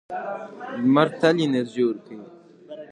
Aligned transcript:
لمر 0.81 1.07
تل 1.19 1.35
انرژي 1.45 1.83
ورکوي. 1.85 2.25